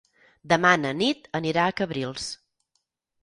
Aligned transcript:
Demà 0.53 0.69
na 0.83 0.93
Nit 1.01 1.29
anirà 1.39 1.65
a 1.65 1.75
Cabrils. 1.81 2.25